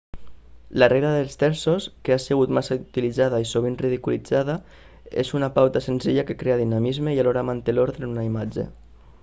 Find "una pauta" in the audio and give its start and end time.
5.41-5.85